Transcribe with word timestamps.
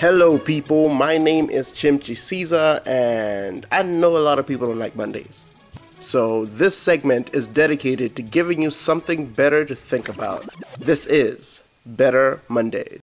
Hello, 0.00 0.38
people. 0.38 0.88
My 0.88 1.18
name 1.18 1.50
is 1.50 1.72
Chimchi 1.72 2.16
Caesar, 2.16 2.80
and 2.86 3.66
I 3.70 3.82
know 3.82 4.16
a 4.16 4.24
lot 4.28 4.38
of 4.38 4.46
people 4.46 4.68
don't 4.68 4.78
like 4.78 4.96
Mondays. 4.96 5.62
So, 6.00 6.46
this 6.46 6.74
segment 6.74 7.34
is 7.34 7.46
dedicated 7.46 8.16
to 8.16 8.22
giving 8.22 8.62
you 8.62 8.70
something 8.70 9.26
better 9.26 9.66
to 9.66 9.74
think 9.74 10.08
about. 10.08 10.48
This 10.78 11.04
is 11.04 11.60
Better 11.84 12.40
Mondays. 12.48 13.00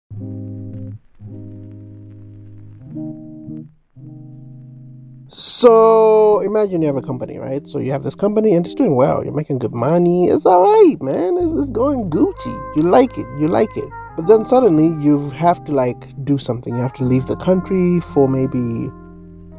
So 5.32 6.40
imagine 6.40 6.82
you 6.82 6.88
have 6.88 6.96
a 6.96 7.00
company, 7.00 7.38
right? 7.38 7.64
So 7.64 7.78
you 7.78 7.92
have 7.92 8.02
this 8.02 8.16
company 8.16 8.52
and 8.52 8.66
it's 8.66 8.74
doing 8.74 8.96
well. 8.96 9.22
You're 9.22 9.32
making 9.32 9.60
good 9.60 9.72
money. 9.72 10.26
It's 10.26 10.45
all 10.45 10.64
right, 10.64 10.96
man. 11.00 11.36
It's, 11.36 11.52
it's 11.52 11.70
going 11.70 12.10
Gucci. 12.10 12.76
You 12.76 12.82
like 12.82 13.16
it. 13.16 13.28
You 13.38 13.46
like 13.46 13.77
it. 13.77 13.88
But 14.16 14.27
then 14.27 14.45
suddenly 14.45 14.88
you 15.00 15.30
have 15.30 15.62
to 15.66 15.72
like 15.72 16.24
do 16.24 16.36
something. 16.36 16.74
You 16.74 16.82
have 16.82 16.95
to 16.95 17.05
leave 17.05 17.27
the 17.27 17.36
country 17.36 18.00
for 18.00 18.28
maybe 18.28 18.88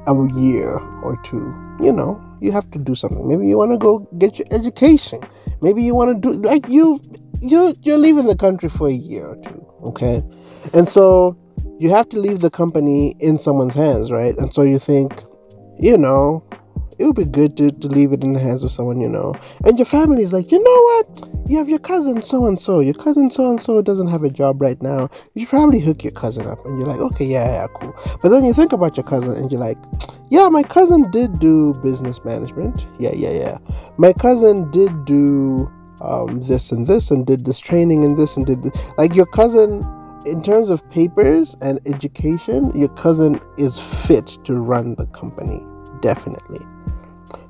a 0.07 0.41
year 0.41 0.77
or 1.03 1.17
two. 1.23 1.55
You 1.79 1.93
know, 1.93 2.21
you 2.41 2.51
have 2.51 2.69
to 2.71 2.77
do 2.77 2.93
something. 2.93 3.25
Maybe 3.25 3.47
you 3.47 3.57
want 3.57 3.71
to 3.71 3.77
go 3.77 3.99
get 4.17 4.37
your 4.39 4.47
education. 4.51 5.21
Maybe 5.61 5.83
you 5.83 5.95
want 5.95 6.21
to 6.21 6.33
do 6.33 6.33
like 6.41 6.67
you 6.67 6.99
you 7.41 7.77
you're 7.81 7.97
leaving 7.97 8.25
the 8.25 8.35
country 8.35 8.67
for 8.67 8.89
a 8.89 8.93
year 8.93 9.25
or 9.25 9.35
two, 9.37 9.65
okay? 9.83 10.21
And 10.73 10.85
so 10.85 11.37
you 11.79 11.91
have 11.91 12.09
to 12.09 12.19
leave 12.19 12.41
the 12.41 12.49
company 12.49 13.15
in 13.21 13.39
someone's 13.39 13.73
hands, 13.73 14.11
right? 14.11 14.37
And 14.37 14.53
so 14.53 14.63
you 14.63 14.77
think 14.77 15.23
you 15.81 15.97
know, 15.97 16.43
it 17.01 17.05
would 17.05 17.15
be 17.15 17.25
good 17.25 17.57
to, 17.57 17.71
to 17.71 17.87
leave 17.87 18.13
it 18.13 18.23
in 18.23 18.33
the 18.33 18.39
hands 18.39 18.63
of 18.63 18.71
someone 18.71 19.01
you 19.01 19.09
know. 19.09 19.33
And 19.65 19.77
your 19.79 19.87
family 19.87 20.21
is 20.21 20.33
like, 20.33 20.51
you 20.51 20.63
know 20.63 20.81
what? 20.83 21.29
You 21.47 21.57
have 21.57 21.67
your 21.67 21.79
cousin 21.79 22.21
so 22.21 22.45
and 22.45 22.59
so. 22.59 22.79
Your 22.79 22.93
cousin 22.93 23.31
so 23.31 23.49
and 23.49 23.59
so 23.59 23.81
doesn't 23.81 24.07
have 24.07 24.21
a 24.21 24.29
job 24.29 24.61
right 24.61 24.79
now. 24.81 25.09
You 25.33 25.41
should 25.41 25.49
probably 25.49 25.79
hook 25.79 26.03
your 26.03 26.13
cousin 26.13 26.45
up. 26.45 26.63
And 26.63 26.77
you're 26.77 26.87
like, 26.87 26.99
okay, 26.99 27.25
yeah, 27.25 27.45
yeah, 27.45 27.67
cool. 27.73 27.93
But 28.21 28.29
then 28.29 28.45
you 28.45 28.53
think 28.53 28.71
about 28.71 28.97
your 28.97 29.03
cousin 29.03 29.33
and 29.33 29.51
you're 29.51 29.59
like, 29.59 29.79
yeah, 30.29 30.47
my 30.49 30.61
cousin 30.61 31.09
did 31.09 31.39
do 31.39 31.73
business 31.75 32.23
management. 32.23 32.87
Yeah, 32.99 33.13
yeah, 33.15 33.31
yeah. 33.31 33.57
My 33.97 34.13
cousin 34.13 34.69
did 34.69 35.05
do 35.05 35.71
um, 36.01 36.39
this 36.41 36.71
and 36.71 36.85
this 36.85 37.09
and 37.09 37.25
did 37.25 37.45
this 37.45 37.59
training 37.59 38.05
and 38.05 38.15
this 38.15 38.37
and 38.37 38.45
did 38.45 38.61
this. 38.61 38.71
Like 38.99 39.15
your 39.15 39.25
cousin 39.25 39.85
in 40.27 40.43
terms 40.43 40.69
of 40.69 40.87
papers 40.91 41.55
and 41.61 41.79
education, 41.87 42.71
your 42.79 42.89
cousin 42.89 43.39
is 43.57 43.79
fit 44.07 44.37
to 44.43 44.53
run 44.53 44.93
the 44.93 45.07
company 45.07 45.65
definitely. 46.01 46.59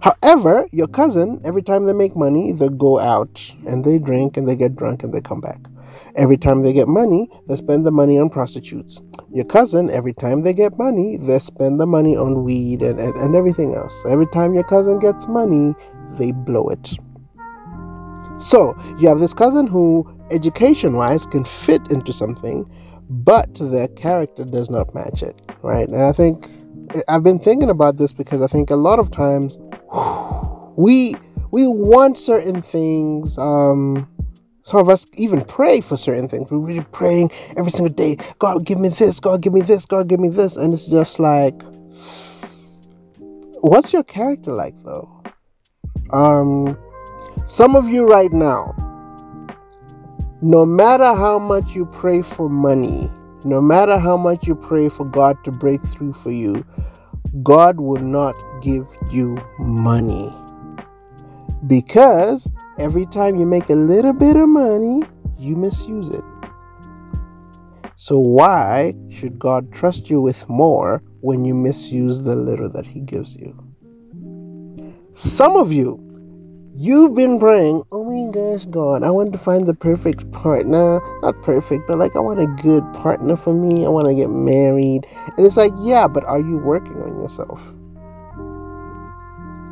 However, 0.02 0.66
your 0.72 0.88
cousin, 0.88 1.40
every 1.46 1.62
time 1.62 1.86
they 1.86 1.94
make 1.94 2.16
money, 2.16 2.52
they 2.52 2.70
go 2.70 3.00
out 3.00 3.54
and 3.68 3.84
they 3.84 4.00
drink 4.00 4.38
and 4.38 4.48
they 4.48 4.56
get 4.56 4.76
drunk 4.76 5.04
and 5.04 5.14
they 5.14 5.22
come 5.22 5.42
back. 5.42 5.60
Every 6.16 6.38
time 6.38 6.62
they 6.62 6.74
get 6.74 6.88
money, 6.88 7.30
they 7.48 7.56
spend 7.56 7.86
the 7.86 7.92
money 7.92 8.20
on 8.20 8.30
prostitutes. 8.30 9.02
Your 9.32 9.46
cousin, 9.46 9.90
every 9.90 10.14
time 10.14 10.42
they 10.42 10.54
get 10.54 10.78
money, 10.78 11.18
they 11.18 11.40
spend 11.40 11.80
the 11.80 11.86
money 11.86 12.16
on 12.18 12.44
weed 12.44 12.82
and, 12.82 13.00
and, 13.00 13.16
and 13.16 13.36
everything 13.36 13.76
else. 13.76 14.06
Every 14.10 14.28
time 14.28 14.54
your 14.54 14.64
cousin 14.64 15.00
gets 15.00 15.28
money, 15.28 15.74
they 16.18 16.32
blow 16.32 16.68
it. 16.70 16.98
So, 18.38 18.76
you 18.98 19.08
have 19.08 19.20
this 19.20 19.34
cousin 19.34 19.68
who, 19.68 20.06
education 20.32 20.96
wise, 20.96 21.26
can 21.26 21.46
fit 21.46 21.92
into 21.92 22.12
something, 22.12 22.70
but 23.10 23.54
their 23.56 23.88
character 23.90 24.44
does 24.46 24.70
not 24.70 24.94
match 24.96 25.22
it, 25.22 25.42
right? 25.62 25.88
And 25.88 26.02
I 26.02 26.12
think 26.12 26.48
I've 27.08 27.24
been 27.24 27.40
thinking 27.40 27.70
about 27.70 27.98
this 27.98 28.14
because 28.14 28.42
I 28.42 28.48
think 28.48 28.70
a 28.70 28.76
lot 28.76 29.00
of 29.00 29.12
times 29.12 29.58
we 30.76 31.16
we 31.52 31.68
want 31.68 32.18
certain 32.18 32.62
things. 32.62 33.38
Um, 33.38 34.08
some 34.64 34.80
of 34.80 34.90
us 34.90 35.06
even 35.18 35.44
pray 35.44 35.82
for 35.82 35.98
certain 35.98 36.28
things. 36.28 36.50
We're 36.52 36.60
really 36.60 36.86
praying 36.92 37.32
every 37.58 37.72
single 37.72 37.94
day. 37.94 38.18
God, 38.40 38.66
give 38.66 38.80
me 38.80 38.90
this. 38.90 39.20
God, 39.20 39.42
give 39.42 39.54
me 39.54 39.62
this. 39.62 39.86
God, 39.86 40.08
give 40.08 40.20
me 40.20 40.30
this. 40.30 40.56
And 40.56 40.74
it's 40.74 40.88
just 40.90 41.20
like, 41.20 41.60
what's 43.62 43.92
your 43.92 44.04
character 44.04 44.52
like, 44.52 44.76
though? 44.84 45.10
Um, 46.14 46.78
some 47.46 47.76
of 47.76 47.90
you 47.90 48.08
right 48.08 48.32
now, 48.32 48.76
no 50.42 50.66
matter 50.66 51.06
how 51.06 51.40
much 51.40 51.76
you 51.76 51.86
pray 51.88 52.22
for 52.22 52.50
money, 52.50 53.10
no 53.44 53.60
matter 53.62 53.98
how 53.98 54.18
much 54.18 54.48
you 54.48 54.56
pray 54.56 54.90
for 54.90 55.06
God 55.06 55.44
to 55.44 55.52
break 55.52 55.82
through 55.84 56.14
for 56.14 56.32
you, 56.32 56.66
God 57.44 57.80
will 57.80 58.02
not 58.02 58.36
give 58.62 58.88
you 59.10 59.38
money. 59.60 60.32
Because 61.66 62.52
every 62.80 63.06
time 63.06 63.36
you 63.36 63.46
make 63.46 63.70
a 63.70 63.76
little 63.76 64.14
bit 64.14 64.36
of 64.36 64.50
money, 64.50 65.04
you 65.38 65.56
misuse 65.56 66.10
it. 66.10 66.24
So, 67.96 68.18
why 68.18 68.96
should 69.10 69.38
God 69.38 69.72
trust 69.72 70.10
you 70.10 70.22
with 70.22 70.50
more 70.50 71.04
when 71.22 71.46
you 71.46 71.54
misuse 71.54 72.22
the 72.24 72.36
little 72.36 72.70
that 72.70 72.86
He 72.86 73.00
gives 73.00 73.36
you? 73.36 73.56
Some 75.12 75.56
of 75.56 75.72
you 75.72 76.11
You've 76.74 77.16
been 77.16 77.38
praying, 77.38 77.84
oh 77.92 78.06
my 78.06 78.32
gosh, 78.32 78.64
God, 78.66 79.04
I 79.04 79.12
want 79.12 79.34
to 79.34 79.38
find 79.38 79.68
the 79.68 79.74
perfect 79.74 80.32
partner. 80.32 81.02
Not 81.22 81.42
perfect, 81.42 81.86
but 81.86 82.00
like 82.00 82.16
I 82.16 82.20
want 82.20 82.40
a 82.40 82.48
good 82.64 82.84
partner 82.94 83.36
for 83.36 83.54
me. 83.54 83.86
I 83.86 83.90
want 83.90 84.08
to 84.08 84.16
get 84.16 84.30
married. 84.30 85.06
And 85.36 85.46
it's 85.46 85.58
like, 85.58 85.72
yeah, 85.82 86.08
but 86.08 86.24
are 86.24 86.40
you 86.40 86.60
working 86.60 86.96
on 87.02 87.20
yourself? 87.20 87.76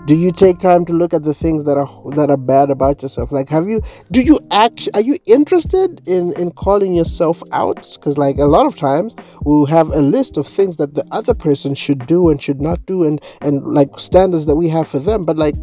do 0.09 0.15
you 0.15 0.31
take 0.31 0.57
time 0.57 0.85
to 0.85 0.91
look 0.91 1.13
at 1.13 1.21
the 1.21 1.35
things 1.35 1.65
that 1.65 1.77
are 1.77 1.87
that 2.15 2.31
are 2.31 2.37
bad 2.37 2.71
about 2.71 2.99
yourself 3.03 3.31
like 3.31 3.47
have 3.47 3.67
you 3.67 3.79
do 4.09 4.21
you 4.21 4.39
act 4.49 4.89
are 4.95 5.01
you 5.01 5.15
interested 5.27 6.01
in 6.07 6.33
in 6.33 6.49
calling 6.49 6.95
yourself 6.95 7.43
out 7.51 7.87
because 7.93 8.17
like 8.17 8.39
a 8.39 8.45
lot 8.45 8.65
of 8.65 8.75
times 8.75 9.15
we'll 9.41 9.67
have 9.67 9.89
a 9.89 10.01
list 10.01 10.35
of 10.35 10.47
things 10.47 10.77
that 10.77 10.95
the 10.95 11.05
other 11.11 11.35
person 11.35 11.75
should 11.75 12.07
do 12.07 12.27
and 12.29 12.41
should 12.41 12.59
not 12.59 12.83
do 12.87 13.03
and 13.03 13.21
and 13.41 13.63
like 13.67 13.99
standards 13.99 14.47
that 14.47 14.55
we 14.55 14.67
have 14.67 14.87
for 14.87 14.97
them 14.97 15.25
but 15.25 15.37
like 15.37 15.53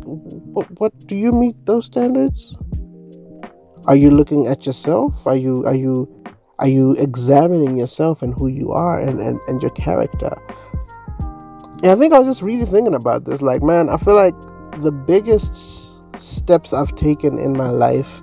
what, 0.78 1.06
do 1.06 1.14
you 1.14 1.32
meet 1.32 1.54
those 1.66 1.86
standards 1.86 2.56
are 3.86 3.96
you 3.96 4.10
looking 4.10 4.46
at 4.46 4.66
yourself 4.66 5.26
are 5.26 5.36
you 5.36 5.64
are 5.66 5.74
you 5.74 6.08
are 6.58 6.68
you 6.68 6.92
examining 6.92 7.76
yourself 7.76 8.22
and 8.22 8.34
who 8.34 8.48
you 8.48 8.72
are 8.72 9.00
and 9.00 9.20
and, 9.20 9.38
and 9.48 9.62
your 9.62 9.72
character 9.72 10.34
and 11.82 11.92
I 11.92 11.94
think 11.94 12.14
I 12.14 12.18
was 12.18 12.26
just 12.26 12.42
really 12.42 12.64
thinking 12.64 12.94
about 12.94 13.26
this. 13.26 13.42
Like, 13.42 13.62
man, 13.62 13.90
I 13.90 13.98
feel 13.98 14.14
like 14.14 14.34
the 14.80 14.92
biggest 14.92 16.02
steps 16.18 16.72
I've 16.72 16.94
taken 16.94 17.38
in 17.38 17.56
my 17.56 17.70
life 17.70 18.22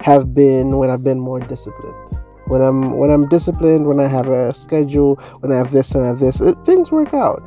have 0.00 0.34
been 0.34 0.78
when 0.78 0.88
I've 0.88 1.04
been 1.04 1.20
more 1.20 1.40
disciplined. 1.40 2.18
When 2.46 2.62
I'm 2.62 2.98
when 2.98 3.10
I'm 3.10 3.28
disciplined, 3.28 3.86
when 3.86 4.00
I 4.00 4.08
have 4.08 4.28
a 4.28 4.52
schedule, 4.54 5.16
when 5.40 5.52
I 5.52 5.56
have 5.56 5.70
this 5.70 5.94
and 5.94 6.04
I 6.04 6.08
have 6.08 6.18
this, 6.18 6.40
it, 6.40 6.56
things 6.64 6.90
work 6.90 7.12
out. 7.12 7.42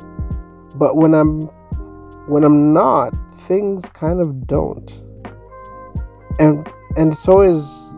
But 0.76 0.96
when 0.96 1.14
I'm 1.14 1.50
when 2.26 2.44
I'm 2.44 2.72
not, 2.72 3.12
things 3.30 3.88
kind 3.88 4.20
of 4.20 4.46
don't. 4.46 5.04
And 6.38 6.66
and 6.96 7.14
so 7.14 7.40
is 7.40 7.96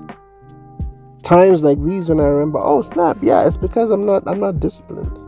times 1.23 1.63
like 1.65 1.81
these 1.83 2.09
when 2.09 2.21
I 2.21 2.27
remember, 2.27 2.59
oh 2.63 2.83
snap, 2.83 3.19
yeah, 3.21 3.47
it's 3.47 3.57
because 3.57 3.91
I'm 3.91 4.05
not 4.05 4.25
I'm 4.27 4.41
not 4.41 4.61
disciplined. 4.61 5.19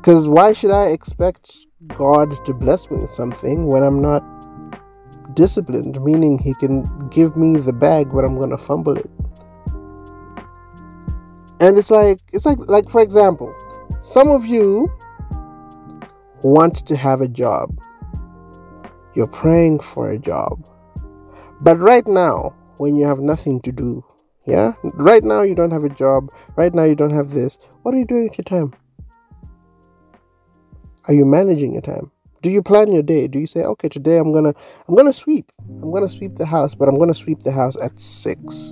Because 0.00 0.28
why 0.28 0.54
should 0.54 0.70
I 0.70 0.86
expect 0.86 1.58
God 1.88 2.32
to 2.46 2.54
bless 2.54 2.90
me 2.90 3.00
with 3.00 3.10
something 3.10 3.66
when 3.66 3.82
I'm 3.82 4.00
not 4.00 4.24
disciplined? 5.34 6.02
Meaning, 6.02 6.38
He 6.38 6.54
can 6.54 7.08
give 7.10 7.36
me 7.36 7.58
the 7.58 7.74
bag, 7.74 8.08
but 8.10 8.24
I'm 8.24 8.38
to 8.48 8.56
fumble 8.56 8.96
it. 8.96 9.10
And 11.60 11.76
it's 11.76 11.90
like, 11.90 12.18
it's 12.32 12.46
like, 12.46 12.58
like 12.68 12.88
for 12.88 13.02
example, 13.02 13.54
some 14.00 14.28
of 14.28 14.46
you 14.46 14.88
want 16.42 16.86
to 16.86 16.96
have 16.96 17.20
a 17.20 17.28
job. 17.28 17.78
You're 19.14 19.26
praying 19.26 19.80
for 19.80 20.10
a 20.10 20.18
job. 20.18 20.64
But 21.60 21.78
right 21.78 22.06
now, 22.06 22.54
when 22.78 22.96
you 22.96 23.04
have 23.06 23.20
nothing 23.20 23.60
to 23.62 23.72
do, 23.72 24.04
yeah, 24.46 24.72
right 24.82 25.22
now 25.22 25.42
you 25.42 25.54
don't 25.54 25.70
have 25.70 25.84
a 25.84 25.88
job, 25.88 26.32
right 26.56 26.74
now 26.74 26.84
you 26.84 26.94
don't 26.94 27.12
have 27.12 27.30
this, 27.30 27.58
what 27.82 27.94
are 27.94 27.98
you 27.98 28.06
doing 28.06 28.24
with 28.24 28.38
your 28.38 28.44
time? 28.44 28.72
Are 31.06 31.14
you 31.14 31.24
managing 31.24 31.72
your 31.72 31.82
time? 31.82 32.10
Do 32.42 32.50
you 32.50 32.62
plan 32.62 32.92
your 32.92 33.02
day? 33.02 33.28
Do 33.28 33.38
you 33.38 33.46
say, 33.46 33.62
okay, 33.62 33.88
today 33.88 34.16
I'm 34.16 34.32
gonna 34.32 34.54
I'm 34.88 34.94
gonna 34.94 35.12
sweep. 35.12 35.52
I'm 35.82 35.92
gonna 35.92 36.08
sweep 36.08 36.36
the 36.36 36.46
house, 36.46 36.74
but 36.74 36.88
I'm 36.88 36.98
gonna 36.98 37.14
sweep 37.14 37.40
the 37.40 37.52
house 37.52 37.76
at 37.82 37.98
six. 37.98 38.70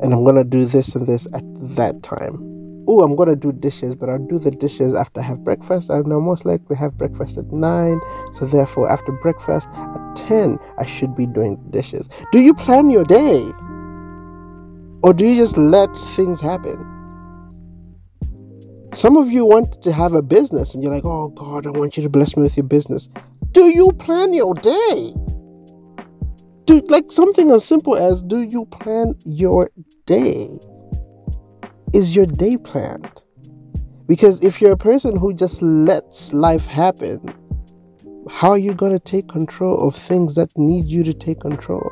And 0.00 0.12
I'm 0.12 0.24
gonna 0.24 0.44
do 0.44 0.66
this 0.66 0.94
and 0.94 1.06
this 1.06 1.26
at 1.32 1.44
that 1.76 2.02
time. 2.02 2.53
Oh, 2.86 3.02
I'm 3.02 3.16
gonna 3.16 3.36
do 3.36 3.52
dishes, 3.52 3.94
but 3.94 4.08
I'll 4.08 4.18
do 4.18 4.38
the 4.38 4.50
dishes 4.50 4.94
after 4.94 5.20
I 5.20 5.22
have 5.24 5.42
breakfast. 5.42 5.90
I'll 5.90 6.04
now 6.04 6.20
most 6.20 6.44
likely 6.44 6.76
have 6.76 6.96
breakfast 6.98 7.38
at 7.38 7.50
nine. 7.52 7.98
So 8.32 8.44
therefore 8.44 8.90
after 8.90 9.12
breakfast 9.12 9.68
at 9.72 10.16
ten 10.16 10.58
I 10.78 10.84
should 10.84 11.14
be 11.14 11.26
doing 11.26 11.58
dishes. 11.70 12.08
Do 12.32 12.40
you 12.40 12.54
plan 12.54 12.90
your 12.90 13.04
day? 13.04 13.50
Or 15.02 15.12
do 15.12 15.26
you 15.26 15.40
just 15.40 15.56
let 15.56 15.94
things 15.96 16.40
happen? 16.40 16.90
Some 18.92 19.16
of 19.16 19.30
you 19.30 19.44
want 19.44 19.82
to 19.82 19.92
have 19.92 20.12
a 20.12 20.22
business 20.22 20.74
and 20.74 20.82
you're 20.82 20.92
like, 20.92 21.04
oh 21.04 21.28
God, 21.28 21.66
I 21.66 21.70
want 21.70 21.96
you 21.96 22.02
to 22.02 22.08
bless 22.08 22.36
me 22.36 22.42
with 22.42 22.56
your 22.56 22.64
business. 22.64 23.08
Do 23.52 23.64
you 23.64 23.92
plan 23.92 24.32
your 24.34 24.54
day? 24.54 25.12
Do 26.66 26.80
like 26.88 27.10
something 27.10 27.50
as 27.50 27.64
simple 27.64 27.96
as 27.96 28.22
do 28.22 28.40
you 28.40 28.66
plan 28.66 29.14
your 29.24 29.70
day? 30.06 30.58
Is 31.94 32.16
your 32.16 32.26
day 32.26 32.56
planned? 32.56 33.22
Because 34.08 34.44
if 34.44 34.60
you're 34.60 34.72
a 34.72 34.76
person 34.76 35.16
who 35.16 35.32
just 35.32 35.62
lets 35.62 36.32
life 36.32 36.66
happen, 36.66 37.32
how 38.28 38.50
are 38.50 38.58
you 38.58 38.74
going 38.74 38.90
to 38.90 38.98
take 38.98 39.28
control 39.28 39.86
of 39.86 39.94
things 39.94 40.34
that 40.34 40.48
need 40.56 40.86
you 40.86 41.04
to 41.04 41.12
take 41.12 41.38
control? 41.38 41.88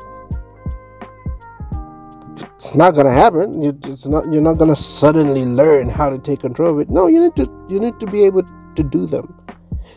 It's 2.55 2.75
not 2.75 2.95
going 2.95 3.05
to 3.05 3.13
happen. 3.13 3.63
It's 3.63 4.05
not 4.05 4.29
you're 4.29 4.41
not 4.41 4.57
going 4.57 4.75
to 4.75 4.75
suddenly 4.75 5.45
learn 5.45 5.87
how 5.87 6.09
to 6.09 6.17
take 6.17 6.41
control 6.41 6.73
of 6.73 6.79
it. 6.81 6.89
No, 6.89 7.07
you 7.07 7.21
need 7.21 7.37
to 7.37 7.49
you 7.69 7.79
need 7.79 7.97
to 8.01 8.05
be 8.05 8.25
able 8.25 8.43
to 8.75 8.83
do 8.83 9.05
them. 9.05 9.33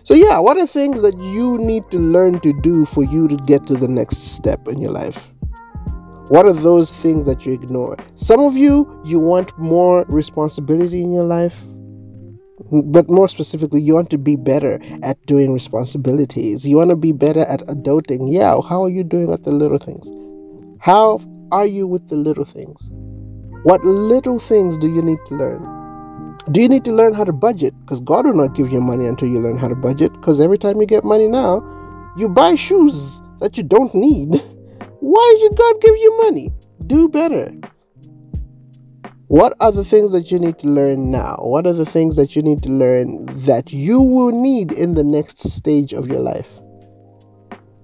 So 0.05 0.15
yeah, 0.15 0.39
what 0.39 0.57
are 0.57 0.69
things 0.69 1.03
that 1.03 1.19
you 1.19 1.59
need 1.59 1.83
to 1.91 1.99
learn 1.99 2.39
to 2.41 2.53
do 2.61 2.87
for 2.87 3.03
you 3.03 3.27
to 3.27 3.37
get 3.39 3.67
to 3.67 3.75
the 3.75 3.89
next 3.89 4.19
step 4.37 4.69
in 4.69 4.81
your 4.81 4.93
life? 4.93 5.33
What 6.29 6.45
are 6.45 6.53
those 6.53 6.91
things 6.91 7.25
that 7.27 7.47
you 7.47 7.53
ignore? 7.53 7.97
Some 8.17 8.41
of 8.41 8.57
you, 8.57 9.01
you 9.05 9.21
want 9.21 9.57
more 9.59 10.05
responsibility 10.09 11.01
in 11.01 11.13
your 11.13 11.23
life, 11.23 11.63
but 12.71 13.09
more 13.09 13.29
specifically, 13.29 13.81
you 13.81 13.95
want 13.95 14.11
to 14.11 14.19
be 14.19 14.35
better 14.35 14.81
at 15.05 15.25
doing 15.27 15.53
responsibilities. 15.53 16.67
You 16.67 16.79
want 16.79 16.91
to 16.91 16.97
be 16.97 17.13
better 17.13 17.43
at 17.43 17.61
adulting. 17.69 18.27
Yeah, 18.27 18.61
how 18.69 18.83
are 18.83 18.89
you 18.89 19.05
doing 19.05 19.31
at 19.31 19.45
the 19.45 19.53
little 19.53 19.79
things? 19.79 20.11
How 20.81 21.21
are 21.53 21.67
you 21.67 21.87
with 21.87 22.09
the 22.09 22.17
little 22.17 22.45
things? 22.45 22.91
What 23.63 23.85
little 23.85 24.41
things 24.41 24.77
do 24.79 24.89
you 24.89 25.03
need 25.03 25.19
to 25.29 25.35
learn? 25.37 26.37
Do 26.51 26.61
you 26.61 26.69
need 26.69 26.85
to 26.87 26.93
learn 26.93 27.15
how 27.15 27.23
to 27.23 27.33
budget? 27.33 27.73
Because 27.83 28.01
God 28.01 28.27
will 28.27 28.35
not 28.35 28.57
give 28.57 28.73
you 28.73 28.81
money 28.81 29.07
until 29.07 29.29
you 29.29 29.39
learn 29.39 29.59
how 29.59 29.69
to 29.69 29.77
budget. 29.77 30.13
Because 30.15 30.41
every 30.41 30.59
time 30.59 30.81
you 30.81 30.87
get 30.87 31.05
money 31.05 31.29
now, 31.29 31.63
you 32.17 32.29
buy 32.29 32.57
shoes 32.57 33.21
that 33.39 33.57
you 33.57 33.63
don't 33.63 33.95
need. 33.95 34.43
Why 35.07 35.39
should 35.41 35.57
God 35.57 35.81
give 35.81 35.97
you 35.97 36.19
money? 36.23 36.53
Do 36.85 37.09
better. 37.09 37.53
What 39.29 39.55
are 39.61 39.71
the 39.71 39.85
things 39.85 40.11
that 40.11 40.33
you 40.33 40.41
need 40.41 40.59
to 40.59 40.67
learn 40.67 41.13
now? 41.13 41.37
What 41.43 41.65
are 41.65 41.73
the 41.73 41.87
things 41.87 42.17
that 42.17 42.35
you 42.35 42.43
need 42.43 42.61
to 42.65 42.71
learn 42.71 43.27
that 43.45 43.73
you 43.73 44.01
will 44.01 44.33
need 44.33 44.73
in 44.73 44.95
the 44.95 45.05
next 45.05 45.39
stage 45.39 45.93
of 45.93 46.09
your 46.09 46.19
life? 46.19 46.49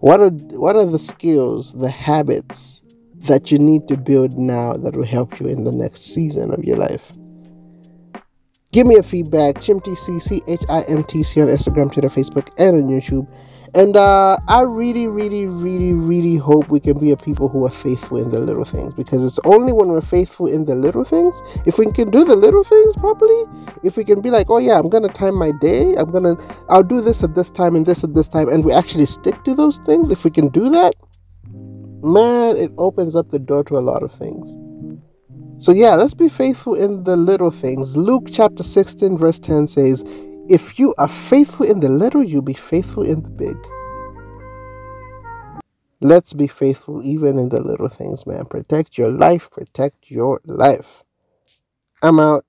What 0.01 0.19
are 0.19 0.31
what 0.31 0.75
are 0.75 0.85
the 0.85 0.99
skills, 0.99 1.75
the 1.75 1.91
habits 1.91 2.83
that 3.29 3.53
you 3.53 3.59
need 3.61 3.87
to 3.87 3.97
build 3.97 4.37
now 4.37 4.73
that 4.73 4.97
will 4.97 5.07
help 5.07 5.39
you 5.39 5.47
in 5.47 5.63
the 5.63 5.71
next 5.71 6.03
season 6.03 6.53
of 6.53 6.65
your 6.65 6.77
life? 6.77 7.13
Give 8.73 8.89
me 8.89 8.97
a 8.97 9.03
feedback, 9.05 9.57
ChimTC, 9.57 10.21
C 10.21 10.43
H 10.49 10.63
I 10.69 10.83
M 10.89 11.05
T 11.05 11.23
C 11.23 11.41
on 11.41 11.47
Instagram, 11.47 11.93
Twitter, 11.93 12.09
Facebook, 12.09 12.49
and 12.59 12.83
on 12.83 12.91
YouTube. 12.91 13.29
And 13.75 13.97
uh, 13.97 14.37
I 14.49 14.63
really, 14.63 15.09
really, 15.09 15.47
really, 15.47 15.95
really 15.95 16.37
hope 16.37 16.69
we 16.69 16.79
can 16.79 16.99
be 16.99 17.11
a 17.11 17.17
people 17.17 17.49
who 17.49 17.65
are 17.65 17.71
faithful 17.71 18.19
in 18.19 18.29
the 18.29 18.39
little 18.39 18.67
things 18.67 18.93
because 18.93 19.25
it's 19.25 19.39
only 19.45 19.73
when 19.73 19.89
we're 19.89 20.03
faithful 20.03 20.47
in 20.47 20.65
the 20.65 20.75
little 20.75 21.05
things, 21.05 21.41
if 21.65 21.79
we 21.79 21.91
can 21.91 22.11
do 22.11 22.23
the 22.23 22.37
little 22.37 22.65
things 22.65 22.97
properly, 22.97 23.45
if 23.83 23.97
we 23.97 24.05
can 24.05 24.21
be 24.21 24.31
like, 24.31 24.51
oh 24.51 24.59
yeah, 24.59 24.79
I'm 24.79 24.91
gonna 24.91 25.09
time 25.09 25.35
my 25.35 25.53
day, 25.63 25.95
I'm 25.97 26.11
gonna, 26.11 26.37
I'll 26.69 26.83
do 26.83 27.01
this 27.01 27.25
at 27.25 27.35
this 27.35 27.51
time 27.51 27.75
and 27.75 27.87
this 27.87 28.05
at 28.05 28.13
this 28.13 28.29
time, 28.29 28.51
and 28.51 28.63
we 28.63 28.75
actually 28.75 29.07
stick 29.07 29.43
to 29.45 29.55
those 29.55 29.79
things, 29.87 30.11
if 30.11 30.23
we 30.23 30.31
can 30.31 30.49
do 30.49 30.69
that, 30.69 30.95
man, 32.03 32.57
it 32.59 32.73
opens 32.77 33.15
up 33.17 33.31
the 33.31 33.39
door 33.39 33.65
to 33.65 33.79
a 33.79 33.81
lot 33.81 34.03
of 34.03 34.13
things. 34.13 34.55
So 35.57 35.73
yeah, 35.73 35.95
let's 35.95 36.13
be 36.13 36.29
faithful 36.29 36.75
in 36.75 37.05
the 37.05 37.17
little 37.17 37.51
things. 37.51 37.97
Luke 37.97 38.27
chapter 38.31 38.63
16, 38.63 39.17
verse 39.17 39.39
10 39.39 39.67
says, 39.67 40.05
if 40.49 40.79
you 40.79 40.95
are 40.99 41.09
faithful 41.09 41.67
in 41.67 41.81
the 41.81 41.89
little, 41.89 42.23
you'll 42.23 42.43
be 42.43 42.55
faithful 42.55 43.03
in 43.03 43.23
the 43.23 43.31
big. 43.31 43.57
Let's 46.01 46.33
be 46.33 46.49
faithful 46.49 47.03
even 47.05 47.39
in 47.39 47.49
the 47.49 47.61
little 47.61 47.89
things, 47.89 48.27
man. 48.27 48.45
Protect 48.47 48.99
your 48.99 49.11
life, 49.11 49.51
protect 49.51 50.11
your 50.11 50.41
life. 50.45 51.05
I'm 52.03 52.19
out. 52.19 52.45